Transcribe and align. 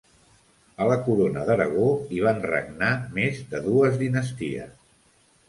A 0.85 0.87
la 0.91 0.95
Corona 1.07 1.43
d'Aragó 1.49 1.89
hi 2.15 2.23
van 2.23 2.41
regnar 2.53 2.89
més 3.19 3.43
de 3.53 3.63
dues 3.69 4.01
dinasties 4.05 4.75